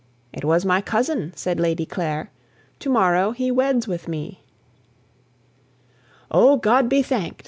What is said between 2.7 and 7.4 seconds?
"To morrow he weds with me." "O God be thank'd!"